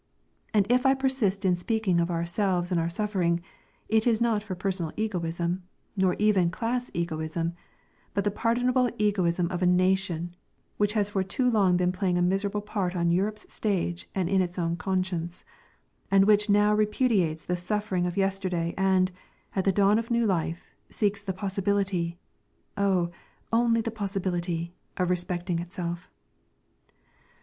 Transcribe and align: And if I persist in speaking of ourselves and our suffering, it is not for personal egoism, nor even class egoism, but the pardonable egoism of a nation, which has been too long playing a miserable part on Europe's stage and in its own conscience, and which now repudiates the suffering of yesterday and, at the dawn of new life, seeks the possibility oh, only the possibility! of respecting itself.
And 0.51 0.65
if 0.71 0.83
I 0.83 0.95
persist 0.95 1.45
in 1.45 1.55
speaking 1.55 2.01
of 2.01 2.09
ourselves 2.09 2.71
and 2.71 2.79
our 2.79 2.89
suffering, 2.89 3.39
it 3.87 4.07
is 4.07 4.19
not 4.19 4.41
for 4.41 4.55
personal 4.55 4.91
egoism, 4.97 5.61
nor 5.95 6.15
even 6.17 6.49
class 6.49 6.89
egoism, 6.95 7.53
but 8.15 8.23
the 8.23 8.31
pardonable 8.31 8.89
egoism 8.97 9.45
of 9.51 9.61
a 9.61 9.67
nation, 9.67 10.35
which 10.77 10.93
has 10.93 11.11
been 11.11 11.25
too 11.25 11.47
long 11.51 11.77
playing 11.91 12.17
a 12.17 12.21
miserable 12.23 12.61
part 12.61 12.95
on 12.95 13.11
Europe's 13.11 13.53
stage 13.53 14.09
and 14.15 14.27
in 14.27 14.41
its 14.41 14.57
own 14.57 14.75
conscience, 14.75 15.45
and 16.09 16.25
which 16.25 16.49
now 16.49 16.73
repudiates 16.73 17.45
the 17.45 17.55
suffering 17.55 18.07
of 18.07 18.17
yesterday 18.17 18.73
and, 18.75 19.11
at 19.55 19.65
the 19.65 19.71
dawn 19.71 19.99
of 19.99 20.09
new 20.09 20.25
life, 20.25 20.71
seeks 20.89 21.21
the 21.21 21.31
possibility 21.31 22.17
oh, 22.75 23.11
only 23.53 23.81
the 23.81 23.91
possibility! 23.91 24.73
of 24.97 25.11
respecting 25.11 25.59
itself. 25.59 26.09